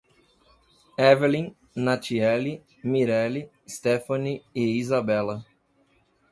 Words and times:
Evellyn, 1.09 1.49
Natieli, 1.75 2.55
Mireli, 2.83 3.47
Sthefany 3.67 4.29
e 4.51 4.61
Izabella 4.81 5.37